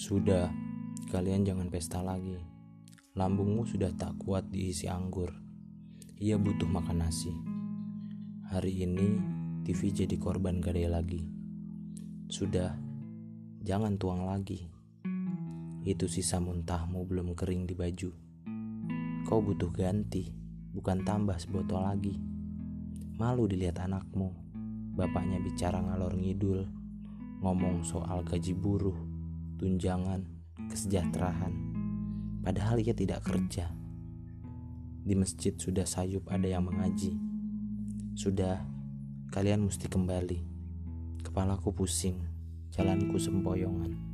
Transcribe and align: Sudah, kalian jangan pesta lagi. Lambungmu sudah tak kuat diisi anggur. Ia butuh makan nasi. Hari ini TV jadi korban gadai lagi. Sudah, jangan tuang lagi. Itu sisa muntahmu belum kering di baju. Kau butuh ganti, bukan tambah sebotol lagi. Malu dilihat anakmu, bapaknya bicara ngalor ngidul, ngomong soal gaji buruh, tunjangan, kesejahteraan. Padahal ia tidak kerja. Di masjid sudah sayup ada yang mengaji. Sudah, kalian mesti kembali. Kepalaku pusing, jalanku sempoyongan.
Sudah, 0.00 0.48
kalian 1.12 1.44
jangan 1.44 1.68
pesta 1.68 2.00
lagi. 2.00 2.40
Lambungmu 3.20 3.68
sudah 3.68 3.92
tak 3.92 4.16
kuat 4.16 4.48
diisi 4.48 4.88
anggur. 4.88 5.28
Ia 6.16 6.40
butuh 6.40 6.64
makan 6.64 7.04
nasi. 7.04 7.28
Hari 8.48 8.80
ini 8.80 9.20
TV 9.60 9.92
jadi 9.92 10.16
korban 10.16 10.64
gadai 10.64 10.88
lagi. 10.88 11.20
Sudah, 12.32 12.80
jangan 13.60 14.00
tuang 14.00 14.24
lagi. 14.24 14.72
Itu 15.84 16.08
sisa 16.08 16.40
muntahmu 16.40 17.04
belum 17.04 17.36
kering 17.36 17.68
di 17.68 17.76
baju. 17.76 18.10
Kau 19.28 19.44
butuh 19.44 19.68
ganti, 19.68 20.32
bukan 20.72 21.04
tambah 21.04 21.36
sebotol 21.36 21.84
lagi. 21.84 22.16
Malu 23.20 23.44
dilihat 23.44 23.84
anakmu, 23.84 24.32
bapaknya 24.96 25.44
bicara 25.44 25.76
ngalor 25.76 26.16
ngidul, 26.16 26.64
ngomong 27.44 27.84
soal 27.84 28.24
gaji 28.24 28.56
buruh, 28.56 29.09
tunjangan, 29.60 30.24
kesejahteraan. 30.72 31.52
Padahal 32.40 32.80
ia 32.80 32.96
tidak 32.96 33.28
kerja. 33.28 33.68
Di 35.04 35.12
masjid 35.12 35.52
sudah 35.52 35.84
sayup 35.84 36.32
ada 36.32 36.48
yang 36.48 36.64
mengaji. 36.64 37.12
Sudah, 38.16 38.64
kalian 39.28 39.68
mesti 39.68 39.84
kembali. 39.84 40.40
Kepalaku 41.20 41.76
pusing, 41.76 42.24
jalanku 42.72 43.20
sempoyongan. 43.20 44.09